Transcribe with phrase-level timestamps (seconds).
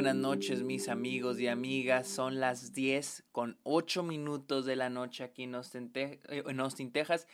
[0.00, 2.08] buenas noches mis amigos y amigas.
[2.08, 6.90] Son las 10 con 8 minutos de la noche aquí en Austin, eh, en Austin,
[6.90, 7.26] Texas.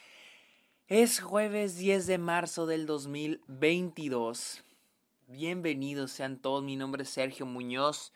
[0.88, 4.64] Es jueves 10 de marzo del 2022.
[5.28, 6.64] Bienvenidos sean todos.
[6.64, 8.12] Mi nombre es Sergio Muñoz.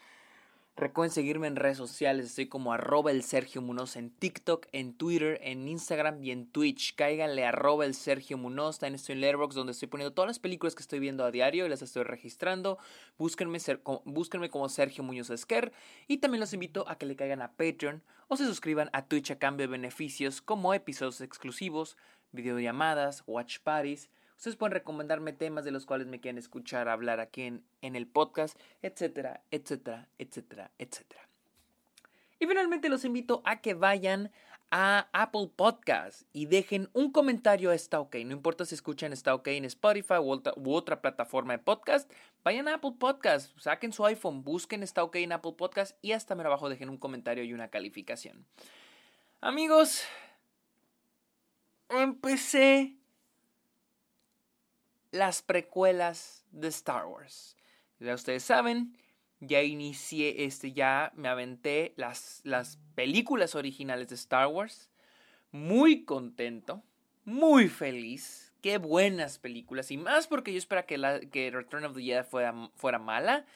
[0.76, 5.38] Recuerden seguirme en redes sociales, estoy como arroba el Sergio Munoz en TikTok, en Twitter,
[5.42, 6.94] en Instagram y en Twitch.
[6.94, 10.74] Cáiganle arroba el Sergio Munoz, también estoy en Letterboxd donde estoy poniendo todas las películas
[10.74, 12.78] que estoy viendo a diario y las estoy registrando.
[13.18, 13.58] Búsquenme,
[14.06, 15.72] búsquenme como Sergio Muñoz Esquer
[16.06, 19.32] y también los invito a que le caigan a Patreon o se suscriban a Twitch
[19.32, 21.98] a cambio de beneficios como episodios exclusivos,
[22.32, 24.08] videollamadas, watch parties
[24.40, 28.06] Ustedes pueden recomendarme temas de los cuales me quieren escuchar hablar aquí en, en el
[28.06, 31.28] podcast, etcétera, etcétera, etcétera, etcétera.
[32.38, 34.32] Y finalmente los invito a que vayan
[34.70, 38.16] a Apple Podcast y dejen un comentario a Está OK.
[38.24, 42.10] No importa si escuchan Está OK en Spotify u otra, plataforma de podcast,
[42.42, 46.34] vayan a Apple Podcast, saquen su iPhone, busquen Está OK en Apple Podcast y hasta
[46.34, 48.46] más abajo dejen un comentario y una calificación.
[49.42, 50.02] Amigos,
[51.90, 52.99] empecé
[55.10, 57.56] las precuelas de Star Wars.
[57.98, 58.96] Ya ustedes saben,
[59.40, 64.90] ya inicié, este, ya me aventé las, las películas originales de Star Wars.
[65.52, 66.82] Muy contento,
[67.24, 68.52] muy feliz.
[68.62, 69.90] Qué buenas películas.
[69.90, 73.46] Y más porque yo esperaba que, la, que Return of the Jedi fuera, fuera mala.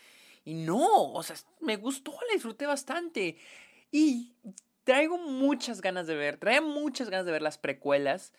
[0.45, 3.37] Y no, o sea, me gustó, la disfruté bastante.
[3.91, 4.33] Y
[4.85, 8.33] traigo muchas ganas de ver, traigo muchas ganas de ver las precuelas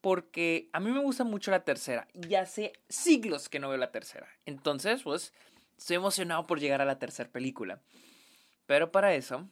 [0.00, 3.92] porque a mí me gusta mucho la tercera y hace siglos que no veo la
[3.92, 4.28] tercera.
[4.46, 5.32] Entonces, pues,
[5.76, 7.80] estoy emocionado por llegar a la tercera película.
[8.66, 9.48] Pero para eso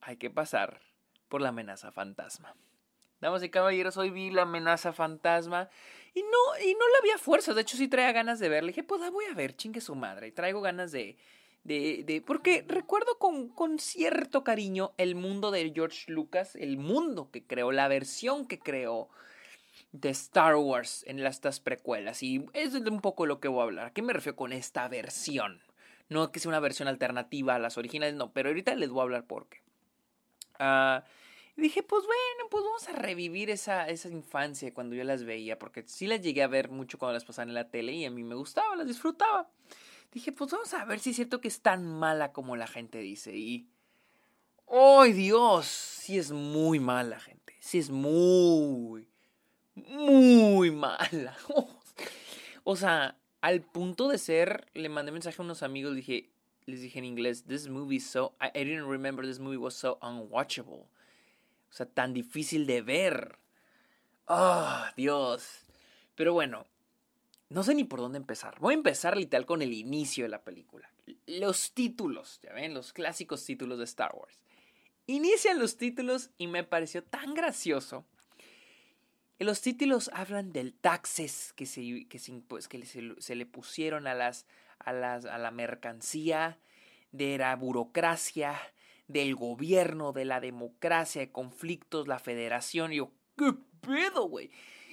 [0.00, 0.80] hay que pasar
[1.28, 2.54] por la amenaza fantasma.
[3.20, 5.68] Damas y caballeros, hoy vi la amenaza fantasma
[6.14, 7.56] y no, y no le había fuerzas.
[7.56, 8.68] De hecho, sí traía ganas de verla.
[8.68, 10.28] dije, pues la voy a ver, chingue su madre.
[10.28, 11.16] Y traigo ganas de,
[11.64, 17.30] de, de, porque recuerdo con, con, cierto cariño el mundo de George Lucas, el mundo
[17.32, 19.08] que creó, la versión que creó
[19.92, 22.22] de Star Wars en estas precuelas.
[22.22, 23.86] Y es un poco lo que voy a hablar.
[23.86, 25.62] ¿A qué me refiero con esta versión?
[26.08, 29.02] No que sea una versión alternativa a las originales, no, pero ahorita les voy a
[29.02, 29.60] hablar por qué.
[30.58, 31.02] Uh,
[31.56, 35.84] dije, pues bueno, pues vamos a revivir esa, esa infancia cuando yo las veía, porque
[35.86, 38.24] sí las llegué a ver mucho cuando las pasaban en la tele y a mí
[38.24, 39.50] me gustaba, las disfrutaba.
[40.12, 42.98] Dije, pues vamos a ver si es cierto que es tan mala como la gente
[42.98, 43.36] dice.
[43.36, 43.68] Y.
[44.66, 45.66] ¡Ay, Dios!
[45.66, 47.54] Sí es muy mala, gente.
[47.60, 49.07] Sí es muy,
[49.88, 51.36] muy mala.
[52.64, 56.30] o sea, al punto de ser, le mandé mensaje a unos amigos, dije,
[56.66, 60.86] les dije en inglés, this movie so, I, didn't remember this movie was so unwatchable.
[61.70, 63.38] O sea, tan difícil de ver.
[64.26, 65.66] Oh, Dios.
[66.14, 66.66] Pero bueno,
[67.48, 68.58] no sé ni por dónde empezar.
[68.58, 70.90] Voy a empezar literal con el inicio de la película.
[71.26, 74.42] Los títulos, ya ven, los clásicos títulos de Star Wars.
[75.06, 78.04] Inician los títulos y me pareció tan gracioso
[79.38, 84.46] los títulos hablan del taxes que se, que pues, que se, le pusieron a, las,
[84.78, 86.58] a, las, a la mercancía,
[87.12, 88.58] de la burocracia,
[89.06, 92.92] del gobierno, de la democracia, de conflictos, la federación.
[92.92, 94.50] Y yo, ¿qué pedo, güey?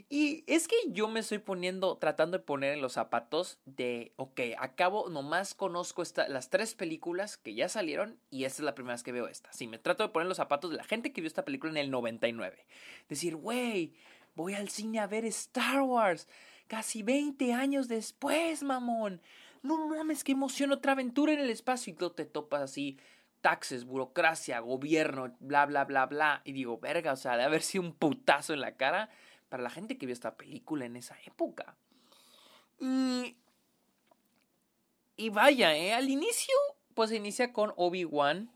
[0.08, 4.40] Y es que yo me estoy poniendo, tratando de poner en los zapatos de, ok,
[4.60, 8.94] acabo, nomás conozco esta, las tres películas que ya salieron y esta es la primera
[8.94, 9.52] vez que veo esta.
[9.52, 11.72] Sí, me trato de poner en los zapatos de la gente que vio esta película
[11.72, 12.68] en el 99.
[13.10, 13.96] Decir, güey,
[14.36, 16.28] Voy al cine a ver Star Wars.
[16.68, 19.22] Casi 20 años después, mamón.
[19.64, 21.94] No mames, qué emoción, otra aventura en el espacio.
[21.94, 23.00] Y tú te topas así,
[23.42, 26.42] taxes, burocracia, gobierno, bla, bla, bla, bla.
[26.44, 29.10] Y digo, verga, o sea, de haber sido un putazo en la cara
[29.50, 31.76] para la gente que vio esta película en esa época.
[32.80, 33.38] Y.
[35.18, 35.94] Y vaya, ¿eh?
[35.94, 36.54] Al inicio,
[36.94, 38.52] pues se inicia con Obi-Wan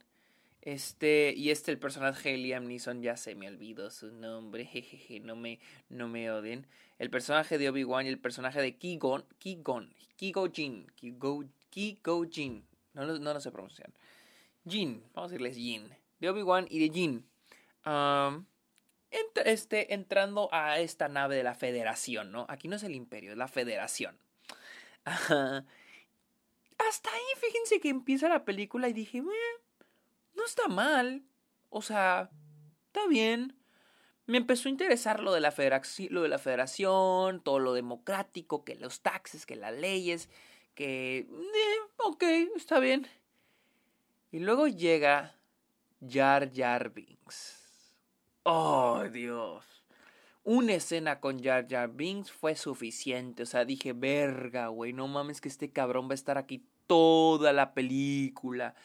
[0.61, 5.19] este, y este, el personaje de Liam Neeson, ya se me olvidó su nombre, jejeje,
[5.19, 5.59] no me,
[5.89, 6.67] no me odien.
[6.97, 13.17] El personaje de Obi-Wan y el personaje de Ki-Gon, Ki-Gon, Ki-Go-Jin, Ki-Go, Jin, no, no,
[13.19, 13.91] no lo sé pronunciar.
[14.67, 15.89] Jin, vamos a decirles Jin,
[16.19, 17.25] de Obi-Wan y de Jin.
[19.45, 22.45] este, entrando a esta nave de la Federación, ¿no?
[22.49, 24.17] Aquí no es el Imperio, es la Federación.
[25.05, 29.23] Hasta ahí, fíjense que empieza la película y dije,
[30.39, 31.23] no está mal.
[31.69, 32.31] O sea,
[32.87, 33.55] está bien.
[34.25, 39.55] Me empezó a interesar lo de la, federación, todo lo democrático, que los taxes, que
[39.55, 40.29] las leyes,
[40.75, 41.19] que...
[41.19, 42.23] Eh, ok,
[42.55, 43.07] está bien.
[44.31, 45.35] Y luego llega
[46.07, 47.95] Jar Jar Binks.
[48.43, 49.65] Oh, Dios.
[50.43, 53.43] una escena con Jar Jar Binks fue suficiente.
[53.43, 57.51] O sea, dije, verga, güey, no mames que este cabrón va a estar aquí toda
[57.51, 58.75] la película.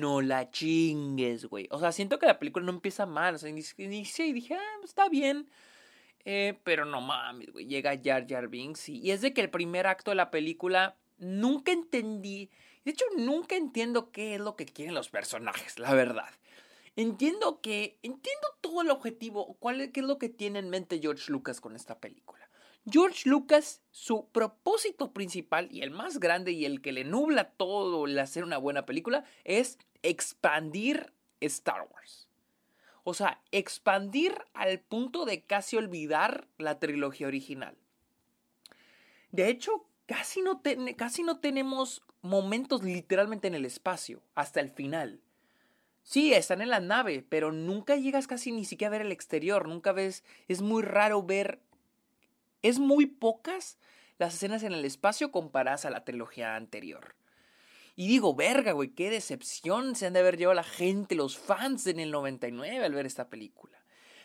[0.00, 1.68] No la chingues, güey.
[1.70, 3.34] O sea, siento que la película no empieza mal.
[3.34, 5.48] O sea, inicié y dije, ah, está bien.
[6.24, 7.66] Eh, pero no mames, güey.
[7.66, 10.96] Llega Jar Jar Binks y, y es de que el primer acto de la película
[11.18, 12.50] nunca entendí.
[12.84, 16.30] De hecho, nunca entiendo qué es lo que quieren los personajes, la verdad.
[16.96, 20.98] Entiendo que, entiendo todo el objetivo, cuál es, qué es lo que tiene en mente
[21.00, 22.45] George Lucas con esta película.
[22.88, 28.06] George Lucas, su propósito principal y el más grande y el que le nubla todo
[28.06, 32.28] el hacer una buena película es expandir Star Wars.
[33.02, 37.76] O sea, expandir al punto de casi olvidar la trilogía original.
[39.32, 40.62] De hecho, casi no,
[40.96, 45.20] casi no tenemos momentos literalmente en el espacio, hasta el final.
[46.02, 49.66] Sí, están en la nave, pero nunca llegas casi ni siquiera a ver el exterior,
[49.66, 51.60] nunca ves, es muy raro ver,
[52.68, 53.78] es muy pocas
[54.18, 57.14] las escenas en el espacio comparadas a la trilogía anterior.
[57.94, 61.86] Y digo, verga, güey, qué decepción se han de haber llevado la gente, los fans
[61.86, 63.78] en el 99 al ver esta película.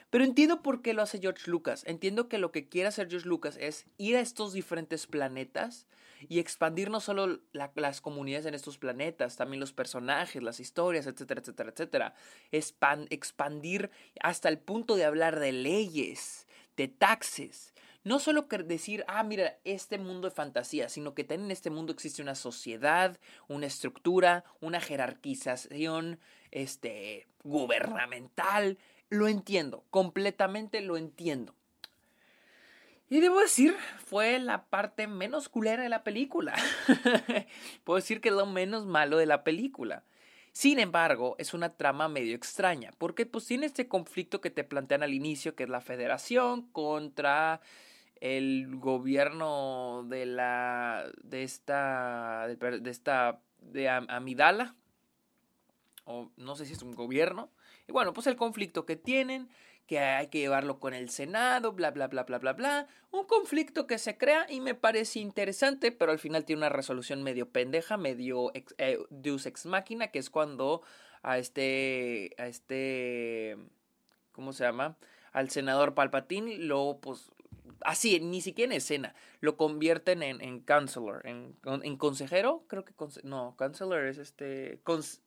[0.09, 1.83] Pero entiendo por qué lo hace George Lucas.
[1.87, 5.87] Entiendo que lo que quiere hacer George Lucas es ir a estos diferentes planetas
[6.27, 11.39] y expandir no solo las comunidades en estos planetas, también los personajes, las historias, etcétera,
[11.39, 12.13] etcétera, etcétera.
[13.09, 13.89] expandir
[14.21, 16.45] hasta el punto de hablar de leyes,
[16.75, 17.73] de taxes.
[18.03, 21.93] No solo decir, ah, mira, este mundo de fantasía, sino que también en este mundo
[21.93, 26.19] existe una sociedad, una estructura, una jerarquización
[26.49, 31.53] este, gubernamental, lo entiendo, completamente lo entiendo.
[33.09, 33.75] Y debo decir,
[34.05, 36.55] fue la parte menos culera de la película.
[37.83, 40.05] Puedo decir que es lo menos malo de la película.
[40.53, 45.03] Sin embargo, es una trama medio extraña, porque pues tiene este conflicto que te plantean
[45.03, 47.61] al inicio, que es la federación contra
[48.21, 54.75] el gobierno de la de esta de, esta de Amidala
[56.05, 57.51] o no sé si es un gobierno
[57.87, 59.49] y bueno, pues el conflicto que tienen,
[59.87, 62.87] que hay que llevarlo con el Senado, bla, bla, bla, bla, bla, bla.
[63.11, 67.23] Un conflicto que se crea y me parece interesante, pero al final tiene una resolución
[67.23, 70.81] medio pendeja, medio ex, eh, deus ex máquina, que es cuando
[71.23, 73.57] a este, a este,
[74.31, 74.97] ¿cómo se llama?
[75.33, 77.31] Al senador Palpatine lo, pues,
[77.81, 82.93] así, ni siquiera en escena, lo convierten en, en counselor, en, en consejero, creo que,
[83.23, 85.21] no, counselor es este, cons,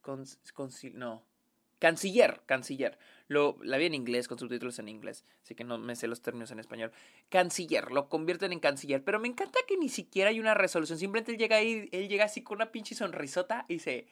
[0.00, 0.38] cons,
[0.94, 1.24] no,
[1.82, 2.96] Canciller, canciller.
[3.26, 6.22] Lo, la vi en inglés, con subtítulos en inglés, así que no me sé los
[6.22, 6.92] términos en español.
[7.28, 9.02] Canciller, lo convierten en canciller.
[9.02, 10.96] Pero me encanta que ni siquiera hay una resolución.
[10.96, 14.06] Simplemente él llega ahí, él llega así con una pinche sonrisota y dice,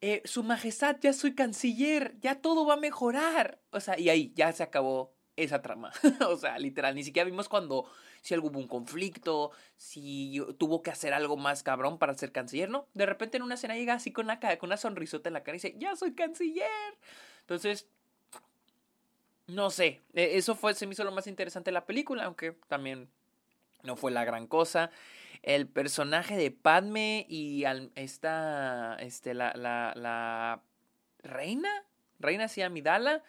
[0.00, 3.60] eh, Su Majestad, ya soy canciller, ya todo va a mejorar.
[3.70, 5.92] O sea, y ahí ya se acabó esa trama.
[6.28, 7.90] o sea, literal, ni siquiera vimos cuando,
[8.20, 12.86] si hubo un conflicto, si tuvo que hacer algo más cabrón para ser canciller, ¿no?
[12.94, 15.56] De repente en una escena llega así con, la, con una sonrisota en la cara
[15.56, 16.98] y dice, ya soy canciller.
[17.40, 17.88] Entonces,
[19.46, 22.52] no sé, e, eso fue, se me hizo lo más interesante de la película, aunque
[22.68, 23.08] también
[23.82, 24.90] no fue la gran cosa.
[25.42, 27.64] El personaje de Padme y
[27.94, 30.62] esta, este, la, la, la
[31.22, 31.70] reina,
[32.18, 33.22] reina sí, Amidala,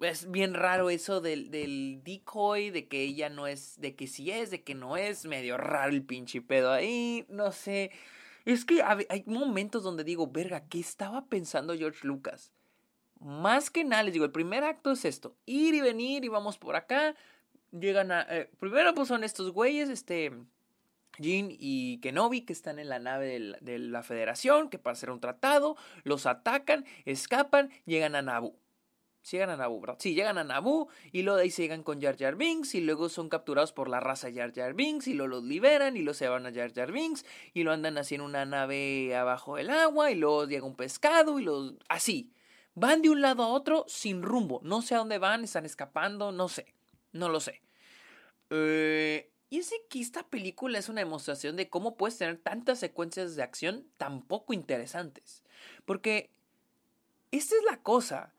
[0.00, 4.30] es bien raro eso del, del decoy, de que ella no es, de que sí
[4.30, 7.90] es, de que no es, medio raro el pinche pedo ahí, no sé.
[8.44, 12.52] Es que hay momentos donde digo, verga, ¿qué estaba pensando George Lucas?
[13.20, 16.58] Más que nada, les digo, el primer acto es esto, ir y venir y vamos
[16.58, 17.14] por acá.
[17.70, 18.22] Llegan a...
[18.28, 20.32] Eh, primero pues son estos güeyes, este...
[21.16, 24.94] Jean y Kenobi que están en la nave de la, de la Federación, que para
[24.94, 28.58] hacer un tratado, los atacan, escapan, llegan a Naboo
[29.30, 29.96] llegan a Naboo, ¿verdad?
[29.98, 32.80] Sí, llegan a Naboo y luego de ahí se llegan con Jar Jar Binks y
[32.80, 36.14] luego son capturados por la raza Jar Jar Binks y luego los liberan y luego
[36.14, 39.70] se van a Jar Jar Binks y lo andan así en una nave abajo del
[39.70, 41.74] agua y luego llega un pescado y los...
[41.88, 42.30] así.
[42.76, 44.60] Van de un lado a otro sin rumbo.
[44.64, 46.74] No sé a dónde van, están escapando, no sé.
[47.12, 47.62] No lo sé.
[48.50, 53.36] Eh, y es que esta película es una demostración de cómo puedes tener tantas secuencias
[53.36, 55.44] de acción tan poco interesantes.
[55.84, 56.30] Porque
[57.30, 58.34] esta es la cosa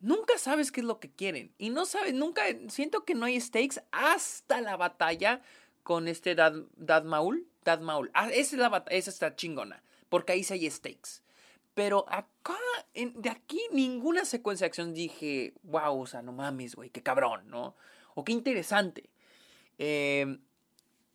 [0.00, 1.52] nunca sabes qué es lo que quieren.
[1.58, 5.42] Y no sabes, nunca, siento que no hay stakes hasta la batalla
[5.82, 7.46] con este Dad, Dad Maul.
[7.64, 8.10] Dad Maul.
[8.14, 9.82] Ah, esa es la esa está chingona.
[10.08, 11.22] Porque ahí sí hay stakes.
[11.74, 12.58] Pero acá,
[12.94, 17.48] de aquí, ninguna secuencia de acción dije, wow, o sea, no mames, güey, qué cabrón,
[17.48, 17.76] ¿no?
[18.14, 19.10] O qué interesante.
[19.76, 20.40] Em,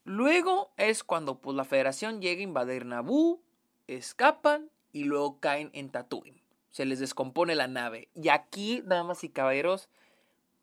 [0.06, 3.42] luego es cuando pues, la federación llega a invadir Naboo,
[3.88, 6.43] escapan y luego caen en Tatooine
[6.74, 8.10] se les descompone la nave.
[8.16, 9.90] Y aquí, damas y caballeros,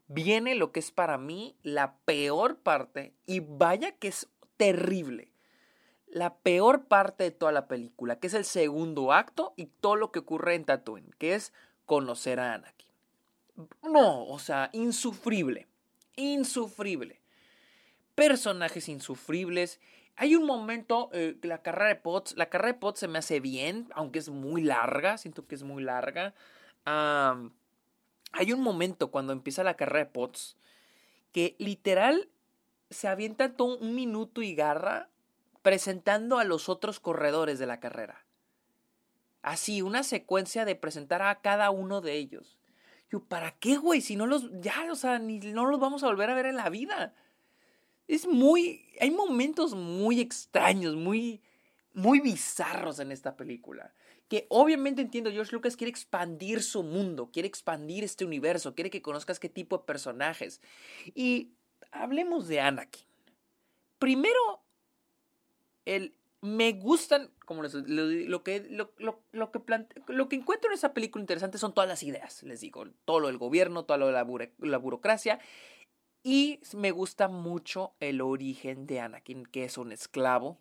[0.09, 5.31] viene lo que es para mí la peor parte, y vaya que es terrible,
[6.09, 10.11] la peor parte de toda la película, que es el segundo acto y todo lo
[10.11, 11.53] que ocurre en Tatooine, que es
[11.87, 12.91] conocer a Anakin.
[13.85, 15.69] No, o sea, insufrible,
[16.17, 17.21] insufrible.
[18.17, 19.79] Personajes insufribles.
[20.17, 23.41] Hay un momento, eh, la carrera de Potts, la carrera de Potts se me hace
[23.41, 26.35] bien, aunque es muy larga, siento que es muy larga.
[26.85, 30.57] hay un momento cuando empieza la carrera de Potts
[31.33, 32.29] que literal
[32.91, 35.09] se avienta todo un minuto y garra
[35.63, 38.25] presentando a los otros corredores de la carrera.
[39.43, 42.59] Así, una secuencia de presentar a cada uno de ellos.
[43.11, 44.01] Yo, ¿para qué, güey?
[44.01, 46.57] Si no los, ya, o sea, ni, no los vamos a volver a ver en
[46.57, 47.15] la vida.
[48.11, 51.41] Es muy, hay momentos muy extraños, muy,
[51.95, 53.95] muy bizarros en esta película.
[54.29, 59.01] Que obviamente entiendo, George Lucas quiere expandir su mundo, quiere expandir este universo, quiere que
[59.01, 60.61] conozcas qué tipo de personajes.
[61.15, 61.53] Y
[61.93, 63.07] hablemos de Anakin.
[64.01, 64.61] Primero,
[65.85, 69.61] el, me gustan, como les, lo, que, lo, lo, que
[70.09, 73.29] lo que encuentro en esa película interesante son todas las ideas, les digo, todo lo
[73.29, 74.27] del gobierno, todo lo de la,
[74.59, 75.39] la burocracia.
[76.23, 80.59] Y me gusta mucho el origen de Anakin, que es un esclavo,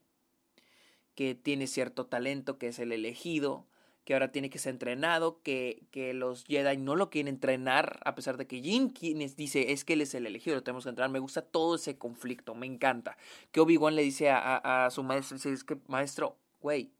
[1.15, 3.65] que tiene cierto talento, que es el elegido,
[4.05, 8.15] que ahora tiene que ser entrenado, que, que los Jedi no lo quieren entrenar, a
[8.15, 10.89] pesar de que Jim quienes dice es que él es el elegido, lo tenemos que
[10.89, 11.11] entrenar.
[11.11, 13.17] Me gusta todo ese conflicto, me encanta.
[13.51, 16.91] Que Obi-Wan le dice a, a, su maestro, es que maestro, güey,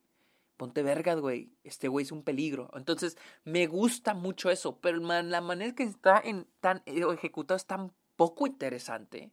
[0.58, 2.70] ponte vergas, güey, este güey es un peligro.
[2.76, 7.66] Entonces, me gusta mucho eso, pero la manera que está en, tan eh, ejecutado es
[7.66, 9.32] tan poco interesante.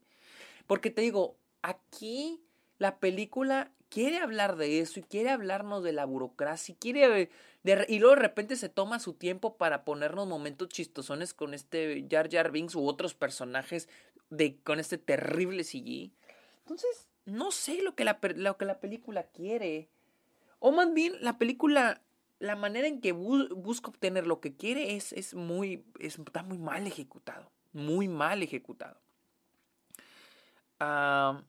[0.68, 2.40] Porque te digo, aquí
[2.78, 7.30] la película quiere hablar de eso y quiere hablarnos de la burocracia y quiere
[7.88, 12.30] y luego de repente se toma su tiempo para ponernos momentos chistosones con este Jar
[12.30, 13.88] Jar Binks u otros personajes
[14.30, 16.12] de con este terrible CG.
[16.60, 19.88] Entonces, no sé lo que la, lo que la película quiere.
[20.60, 22.02] O más bien, la película,
[22.38, 26.86] la manera en que busca obtener lo que quiere es, es muy, está muy mal
[26.86, 27.50] ejecutado.
[27.76, 29.00] Muy mal ejecutado.
[30.80, 31.42] Ah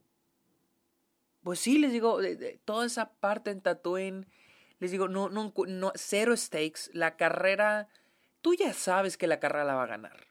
[1.47, 2.19] pues sí, les digo,
[2.65, 4.27] toda esa parte en Tatooine,
[4.79, 6.89] les digo, no, no, no, cero stakes.
[6.91, 7.87] La carrera,
[8.41, 10.27] tú ya sabes que la carrera la va a ganar.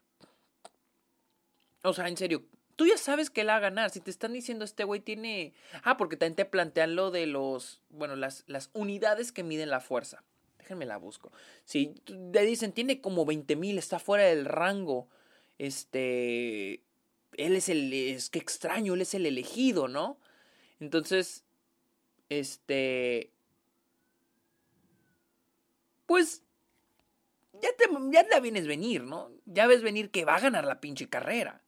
[1.81, 3.89] O sea, en serio, tú ya sabes que la va a ganar.
[3.89, 5.55] Si te están diciendo este güey tiene.
[5.81, 7.81] Ah, porque también te plantean lo de los.
[7.89, 10.23] Bueno, las, las unidades que miden la fuerza.
[10.59, 11.31] Déjenme la busco.
[11.65, 15.09] Si te dicen tiene como 20 mil, está fuera del rango.
[15.57, 16.83] Este.
[17.33, 17.93] Él es el.
[17.93, 20.19] Es que extraño, él es el elegido, ¿no?
[20.79, 21.43] Entonces,
[22.29, 23.31] este...
[26.05, 26.43] Pues
[27.61, 29.31] ya, te, ya la vienes venir, ¿no?
[29.45, 31.63] Ya ves venir que va a ganar la pinche carrera.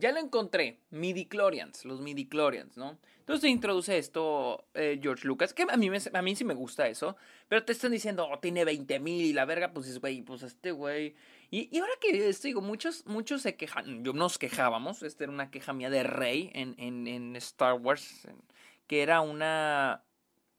[0.00, 2.98] Ya lo encontré, midichlorians, los midichlorians, ¿no?
[3.18, 7.16] Entonces introduce esto eh, George Lucas, que a mí, a mí sí me gusta eso,
[7.48, 10.42] pero te están diciendo, oh, tiene 20 mil y la verga, pues es, güey, pues
[10.42, 11.14] este güey.
[11.50, 15.50] Y, ahora que esto digo, muchos, muchos se quejan, yo nos quejábamos, esta era una
[15.50, 18.26] queja mía de Rey en, en, en Star Wars,
[18.86, 20.02] que era una,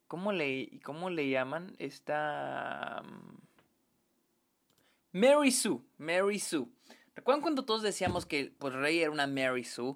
[0.07, 1.75] ¿cómo le, cómo le llaman?
[1.79, 3.01] Esta...
[3.03, 3.41] Mm,
[5.13, 6.67] Mary Sue, Mary Sue.
[7.15, 9.96] ¿Recuerdan cuando todos decíamos que pues, Rey era una Mary Sue?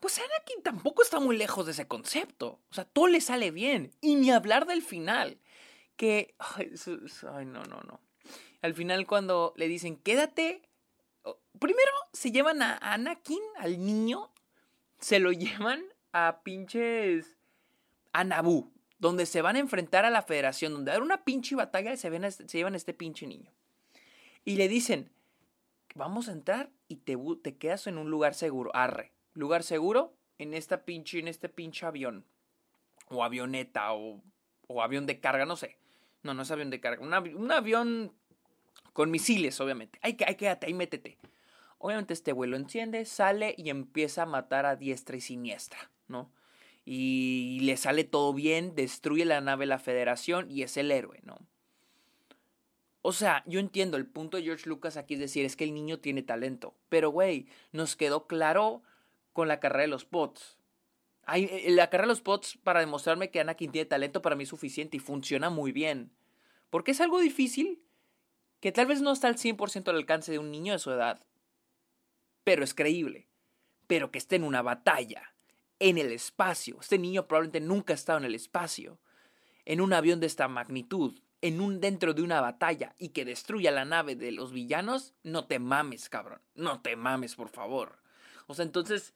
[0.00, 2.60] Pues Anakin tampoco está muy lejos de ese concepto.
[2.70, 3.90] O sea, todo le sale bien.
[4.00, 5.38] Y ni hablar del final.
[5.96, 6.34] Que.
[6.38, 8.00] Ay, no, no, no.
[8.60, 10.62] Al final, cuando le dicen, quédate.
[11.58, 14.30] Primero se llevan a Anakin, al niño.
[15.00, 17.38] Se lo llevan a pinches.
[18.12, 18.70] a Naboo.
[18.98, 20.72] Donde se van a enfrentar a la federación.
[20.72, 23.26] Donde va a haber una pinche batalla y se, ven se llevan a este pinche
[23.26, 23.50] niño.
[24.44, 25.10] Y le dicen,
[25.94, 28.70] vamos a entrar y te, te quedas en un lugar seguro.
[28.74, 29.12] Arre.
[29.32, 32.26] Lugar seguro en esta pinche, en este pinche avión.
[33.08, 34.22] O avioneta, o,
[34.66, 35.78] o avión de carga, no sé.
[36.22, 37.02] No, no es avión de carga.
[37.02, 38.12] un avión
[38.92, 39.98] con misiles, obviamente.
[40.02, 41.18] Ay, ay, quédate, ahí métete.
[41.78, 46.32] Obviamente este vuelo enciende, sale y empieza a matar a diestra y siniestra, ¿no?
[46.86, 51.38] Y le sale todo bien, destruye la nave la Federación y es el héroe, ¿no?
[53.06, 55.74] O sea, yo entiendo, el punto de George Lucas aquí es decir, es que el
[55.74, 56.74] niño tiene talento.
[56.88, 58.82] Pero, güey, nos quedó claro
[59.34, 60.56] con la carrera de los pots.
[61.34, 64.48] Eh, la carrera de los pots para demostrarme que Anakin tiene talento para mí es
[64.48, 66.12] suficiente y funciona muy bien.
[66.70, 67.82] Porque es algo difícil
[68.60, 71.26] que tal vez no está al 100% al alcance de un niño de su edad.
[72.42, 73.28] Pero es creíble.
[73.86, 75.34] Pero que esté en una batalla,
[75.78, 76.78] en el espacio.
[76.80, 78.98] Este niño probablemente nunca ha estado en el espacio.
[79.66, 83.70] En un avión de esta magnitud en un dentro de una batalla y que destruya
[83.70, 86.40] la nave de los villanos, no te mames, cabrón.
[86.54, 87.98] No te mames, por favor.
[88.46, 89.12] O sea, entonces,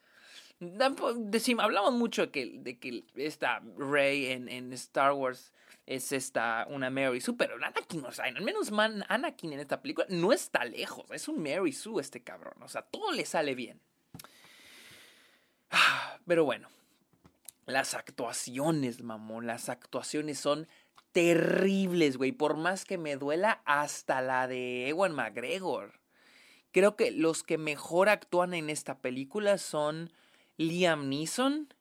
[0.60, 5.54] decimos, hablamos mucho de que, de que esta Rey en, en Star Wars
[5.86, 9.80] es esta una Mary Sue, pero Anakin, o sea, al menos man, Anakin en esta
[9.80, 13.54] película no está lejos, es un Mary Sue este cabrón, o sea, todo le sale
[13.54, 13.80] bien.
[16.26, 16.68] Pero bueno,
[17.64, 20.68] las actuaciones, mamón, las actuaciones son
[21.18, 25.98] terribles, güey, por más que me duela, hasta la de Ewan McGregor.
[26.70, 30.12] Creo que los que mejor actúan en esta película son
[30.58, 31.74] Liam Neeson,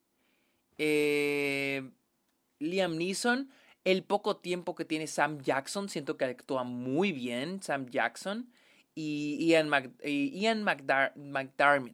[0.80, 1.88] eh,
[2.58, 3.52] Liam Neeson,
[3.84, 8.52] el poco tiempo que tiene Sam Jackson, siento que actúa muy bien Sam Jackson.
[8.96, 9.70] Y Ian,
[10.04, 11.94] Ian McDermott,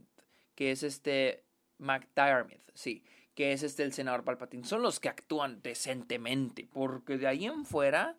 [0.56, 1.44] que es este.
[1.78, 3.04] McDermott, sí,
[3.36, 4.66] que es este el senador Palpatine.
[4.66, 8.18] Son los que actúan decentemente, porque de ahí en fuera.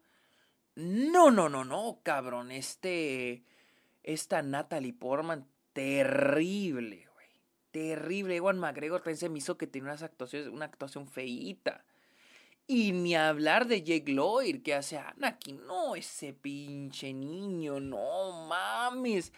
[0.74, 2.50] No, no, no, no, cabrón.
[2.50, 3.44] Este.
[4.02, 7.26] Esta Natalie Portman, terrible, güey.
[7.70, 8.36] Terrible.
[8.36, 11.84] Ewan McGregor también se me hizo que tiene unas actuaciones, una actuación feíta.
[12.66, 15.66] Y ni hablar de Jake Lloyd que hace Anakin.
[15.66, 19.32] No, ese pinche niño, no mames.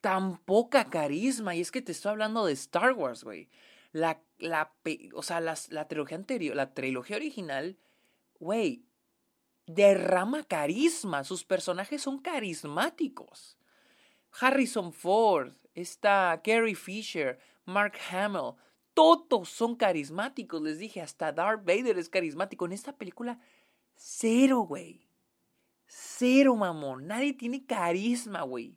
[0.00, 1.54] Tan poca carisma.
[1.54, 3.48] Y es que te estoy hablando de Star Wars, güey.
[3.92, 4.72] La, la,
[5.14, 7.78] o sea, la, trilogía anterior, la trilogía original,
[8.38, 8.84] güey,
[9.66, 11.24] derrama carisma.
[11.24, 13.58] Sus personajes son carismáticos.
[14.40, 18.54] Harrison Ford, está Carrie Fisher, Mark Hamill
[18.94, 20.60] todos son carismáticos.
[20.60, 22.66] Les dije, hasta Darth Vader es carismático.
[22.66, 23.40] En esta película,
[23.96, 25.06] cero, güey.
[25.86, 27.06] Cero, mamón.
[27.06, 28.76] Nadie tiene carisma, güey.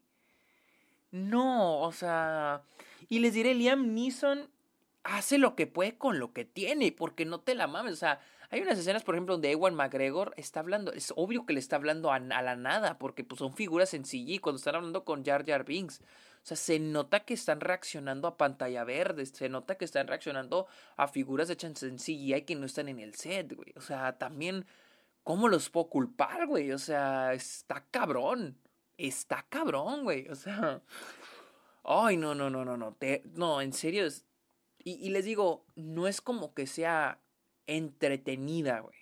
[1.11, 2.63] No, o sea.
[3.09, 4.49] Y les diré, Liam Neeson
[5.03, 7.93] hace lo que puede con lo que tiene, porque no te la mames.
[7.93, 8.19] O sea,
[8.49, 10.93] hay unas escenas, por ejemplo, donde Ewan McGregor está hablando.
[10.93, 14.03] Es obvio que le está hablando a, la nada, porque pues, son figuras en.
[14.39, 16.01] Cuando están hablando con Jar Jar Binks.
[16.43, 20.67] O sea, se nota que están reaccionando a pantalla verde, se nota que están reaccionando
[20.97, 23.71] a figuras hechas en CGI que no están en el set, güey.
[23.77, 24.65] O sea, también,
[25.23, 26.73] ¿cómo los puedo culpar, güey?
[26.73, 28.57] O sea, está cabrón.
[28.97, 30.27] Está cabrón, güey.
[30.27, 30.81] O sea,
[31.85, 32.97] ay, no, no, no, no, no.
[33.35, 34.05] no, en serio.
[34.05, 34.25] Es,
[34.83, 37.21] y, les digo, no es como que sea
[37.67, 38.97] entretenida, güey.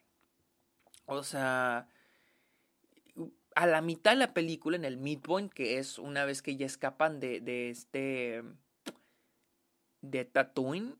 [1.06, 1.88] O sea,
[3.56, 6.66] a la mitad de la película, en el midpoint, que es una vez que ya
[6.66, 8.44] escapan de, de este.
[10.02, 10.96] de Tatooine,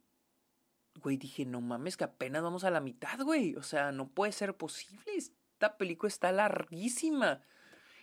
[1.02, 3.56] güey, dije, no mames, que apenas vamos a la mitad, güey.
[3.56, 5.16] O sea, no puede ser posible.
[5.16, 7.44] Esta película está larguísima.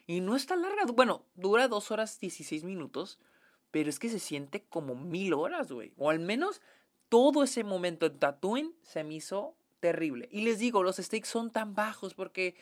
[0.07, 0.85] Y no está larga.
[0.87, 3.19] Bueno, dura dos horas 16 minutos.
[3.70, 5.92] Pero es que se siente como mil horas, güey.
[5.96, 6.61] O al menos
[7.09, 10.28] todo ese momento en Tatooine se me hizo terrible.
[10.31, 12.57] Y les digo, los stakes son tan bajos porque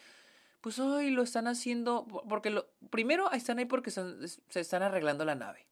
[0.60, 5.34] pues hoy lo están haciendo, porque lo, primero están ahí porque se están arreglando la
[5.34, 5.66] nave.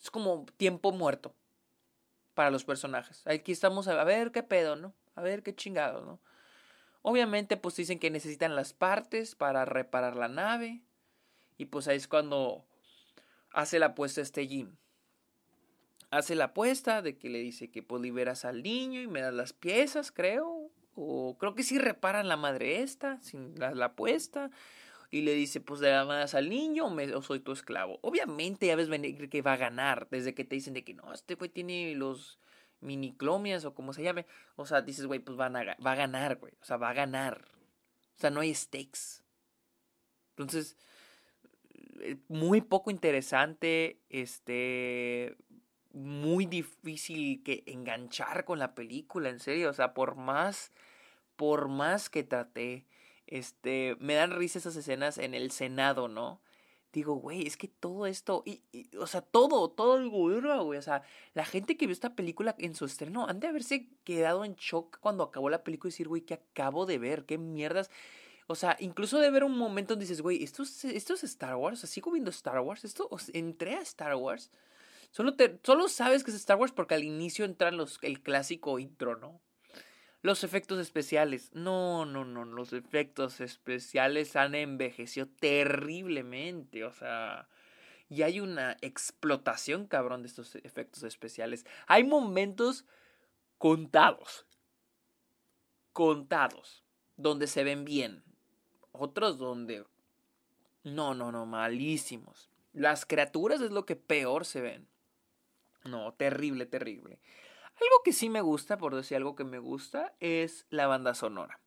[0.00, 1.34] Es como tiempo muerto
[2.34, 3.26] para los personajes.
[3.26, 4.92] Aquí estamos a ver qué pedo, ¿no?
[5.14, 6.20] A ver qué chingado, ¿no?
[7.02, 10.82] Obviamente, pues dicen que necesitan las partes para reparar la nave.
[11.56, 12.64] Y pues ahí es cuando
[13.54, 14.76] hace la apuesta este Jim.
[16.10, 19.34] Hace la apuesta de que le dice que pues liberas al niño y me das
[19.34, 20.70] las piezas, creo.
[20.94, 24.50] O creo que sí reparan la madre esta, sin la, apuesta.
[25.10, 27.98] Y le dice, pues le das al niño o, soy tu esclavo.
[28.02, 30.08] Obviamente ya ves venir que va a ganar.
[30.10, 32.38] Desde que te dicen de que no, este güey tiene los
[32.80, 34.26] miniclomias o como se llame.
[34.56, 36.52] O sea, dices, güey, pues van a, va a ganar, güey.
[36.60, 37.44] O sea, va a ganar.
[38.16, 39.22] O sea, no hay stakes.
[40.30, 40.76] Entonces,
[42.28, 44.00] muy poco interesante.
[44.08, 45.36] Este
[45.94, 50.72] muy difícil que enganchar con la película, en serio, o sea, por más,
[51.36, 52.84] por más que traté,
[53.26, 56.40] este, me dan risa esas escenas en el Senado, ¿no?
[56.92, 58.62] Digo, güey, es que todo esto, y,
[58.98, 61.02] o sea, todo, todo el gobierno, güey, o sea,
[61.32, 64.98] la gente que vio esta película en su estreno han de haberse quedado en shock
[65.00, 67.24] cuando acabó la película y decir, güey, ¿qué acabo de ver?
[67.24, 67.90] ¿Qué mierdas?
[68.46, 71.78] O sea, incluso de ver un momento donde dices, güey, ¿esto es, Star Wars?
[71.78, 74.50] O sea, sigo viendo Star Wars, esto, entré a Star Wars.
[75.10, 79.16] Solo, solo sabes que es Star Wars porque al inicio entran los, el clásico intro,
[79.16, 79.40] ¿no?
[80.24, 81.50] Los efectos especiales.
[81.52, 82.46] No, no, no.
[82.46, 86.84] Los efectos especiales han envejecido terriblemente.
[86.84, 87.46] O sea.
[88.08, 91.66] Y hay una explotación, cabrón, de estos efectos especiales.
[91.86, 92.86] Hay momentos
[93.58, 94.46] contados.
[95.92, 96.84] Contados.
[97.16, 98.24] Donde se ven bien.
[98.96, 99.84] Otros donde.
[100.84, 101.46] No, no, no.
[101.46, 102.48] Malísimos.
[102.72, 104.88] Las criaturas es lo que peor se ven.
[105.84, 107.20] No, terrible, terrible.
[107.74, 111.60] Algo que sí me gusta, por decir algo que me gusta, es la banda sonora.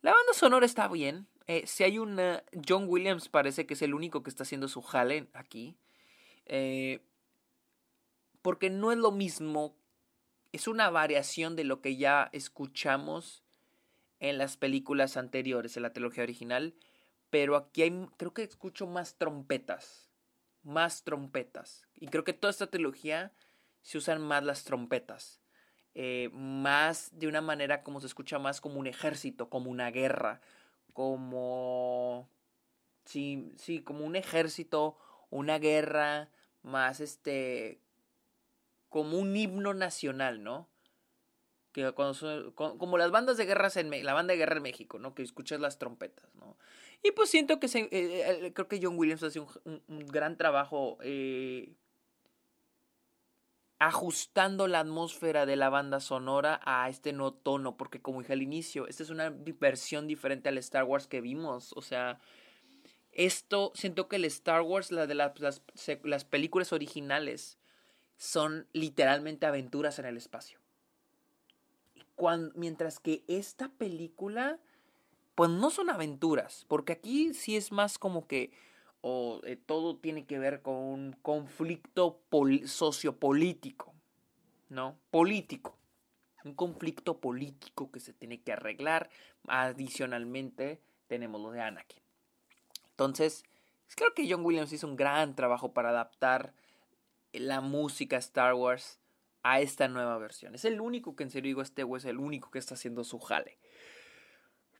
[0.00, 2.42] La banda sonora está bien, Eh, si hay una.
[2.66, 5.76] John Williams parece que es el único que está haciendo su jale aquí.
[6.46, 7.00] Eh,
[8.40, 9.76] porque no es lo mismo.
[10.52, 13.43] Es una variación de lo que ya escuchamos
[14.28, 16.74] en las películas anteriores, en la trilogía original.
[17.30, 20.10] Pero aquí hay, creo que escucho más trompetas.
[20.62, 21.86] Más trompetas.
[21.94, 23.32] Y creo que toda esta trilogía
[23.82, 25.40] se usan más las trompetas.
[25.94, 30.40] Eh, más de una manera como se escucha más como un ejército, como una guerra,
[30.92, 32.28] como...
[33.04, 34.96] Sí, sí, como un ejército,
[35.28, 36.30] una guerra,
[36.62, 37.82] más este...
[38.88, 40.68] como un himno nacional, ¿no?
[41.74, 45.14] Que cuando como las bandas de guerras en la banda de guerra en México, ¿no?
[45.14, 46.56] Que escuchas las trompetas, ¿no?
[47.02, 50.98] Y pues siento que eh, eh, creo que John Williams hace un, un, gran trabajo
[51.02, 51.74] eh,
[53.78, 58.40] ajustando la atmósfera de la banda sonora a este no tono, porque como dije al
[58.40, 62.20] inicio, esta es una versión diferente al Star Wars que vimos, o sea,
[63.12, 65.32] esto, siento que el Star Wars, la de las,
[66.04, 67.58] las películas originales,
[68.16, 70.63] son literalmente aventuras en el espacio.
[72.54, 74.58] Mientras que esta película,
[75.34, 78.52] pues no son aventuras, porque aquí sí es más como que
[79.06, 82.22] o eh, todo tiene que ver con un conflicto
[82.64, 83.92] sociopolítico,
[84.70, 84.98] ¿no?
[85.10, 85.76] Político.
[86.42, 89.10] Un conflicto político que se tiene que arreglar.
[89.46, 92.02] Adicionalmente, tenemos lo de Anakin.
[92.92, 93.44] Entonces,
[93.94, 96.54] creo que John Williams hizo un gran trabajo para adaptar
[97.32, 98.98] la música Star Wars
[99.44, 100.54] a esta nueva versión.
[100.54, 103.04] Es el único que en serio digo, este güey es el único que está haciendo
[103.04, 103.58] su jale.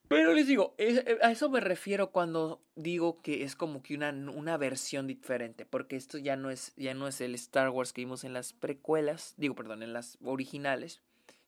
[0.09, 4.11] Pero les digo, eh, a eso me refiero cuando digo que es como que una,
[4.11, 8.03] una versión diferente, porque esto ya no, es, ya no es el Star Wars que
[8.03, 11.01] vimos en las precuelas, digo, perdón, en las originales.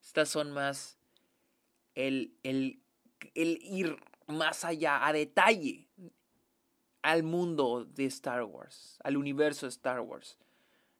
[0.02, 0.98] Estas son más
[1.94, 2.80] el, el,
[3.34, 5.88] el ir más allá, a detalle,
[7.02, 10.38] al mundo de Star Wars, al universo de Star Wars.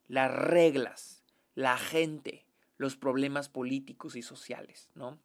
[0.07, 1.16] Las reglas,
[1.57, 2.45] la gente,
[2.77, 5.17] los problemas políticos y sociales, ¿no?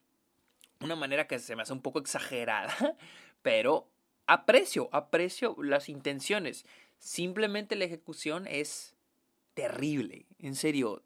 [0.80, 2.74] una manera que se me hace un poco exagerada,
[3.42, 3.86] pero
[4.26, 6.64] aprecio, aprecio las intenciones.
[6.98, 8.96] Simplemente la ejecución es
[9.52, 11.02] terrible, en serio,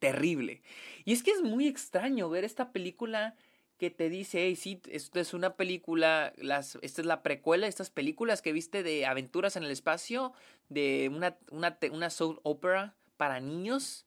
[0.00, 0.60] terrible.
[1.06, 3.34] Y es que es muy extraño ver esta película
[3.78, 7.88] que te dice, hey, sí, esto es una película, esta es la precuela de estas
[7.88, 10.34] películas que viste de aventuras en el espacio,
[10.68, 12.08] de una, una, una
[12.42, 14.06] opera para niños.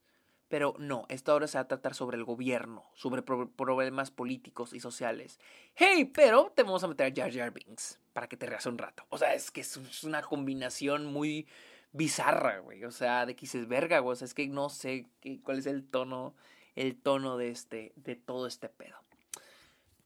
[0.49, 4.79] Pero no, esta ahora se va a tratar sobre el gobierno, sobre problemas políticos y
[4.79, 5.41] sociales.
[5.75, 8.77] Hey, pero te vamos a meter a Jar Jar Binks para que te reas un
[8.77, 9.03] rato.
[9.09, 11.47] O sea, es que es una combinación muy
[11.91, 12.85] bizarra, güey.
[12.85, 14.13] O sea, de que dices, verga, güey.
[14.13, 16.33] O sea, es que no sé qué, cuál es el tono,
[16.75, 18.95] el tono de este, de todo este pedo.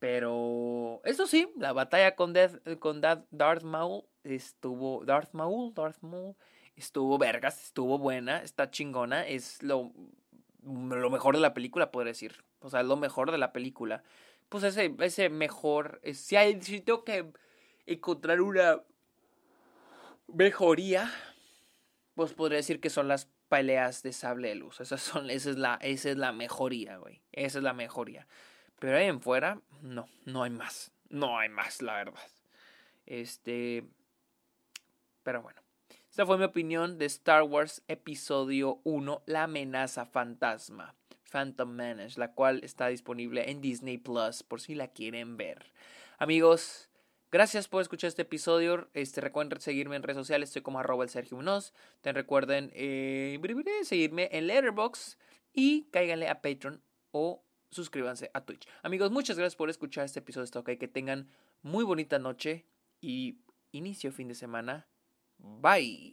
[0.00, 6.34] Pero, eso sí, la batalla con, Death, con Darth Maul estuvo, Darth Maul, Darth Maul,
[6.82, 9.92] estuvo vergas, estuvo buena, está chingona, es lo
[10.62, 12.44] lo mejor de la película, podría decir.
[12.60, 14.02] O sea, lo mejor de la película.
[14.48, 16.00] Pues ese, ese mejor.
[16.14, 17.32] Si, hay, si tengo que
[17.86, 18.82] encontrar una
[20.28, 21.12] mejoría,
[22.14, 24.80] pues podría decir que son las peleas de sable de luz.
[24.80, 27.22] Esas son, esa, es la, esa es la mejoría, güey.
[27.32, 28.26] Esa es la mejoría.
[28.78, 30.92] Pero ahí en fuera, no, no hay más.
[31.08, 32.30] No hay más, la verdad.
[33.06, 33.84] Este.
[35.22, 35.61] Pero bueno.
[36.12, 40.94] Esta fue mi opinión de Star Wars Episodio 1, La amenaza fantasma,
[41.30, 45.72] Phantom Menace, la cual está disponible en Disney Plus por si la quieren ver.
[46.18, 46.90] Amigos,
[47.30, 48.90] Gracias por escuchar este episodio.
[48.92, 50.50] Este, recuerden seguirme en redes sociales.
[50.50, 51.72] Estoy como arroba el Sergio Munoz.
[52.02, 53.40] Te recuerden eh,
[53.84, 55.16] seguirme en Letterboxd
[55.54, 58.68] y cáiganle a Patreon o suscríbanse a Twitch.
[58.82, 60.44] Amigos, muchas gracias por escuchar este episodio.
[60.44, 60.72] Está ok.
[60.78, 61.30] Que tengan
[61.62, 62.66] muy bonita noche
[63.00, 63.38] y
[63.70, 64.91] inicio fin de semana
[65.42, 66.12] Bye.